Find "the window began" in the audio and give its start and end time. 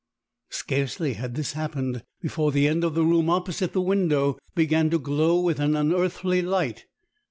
3.73-4.89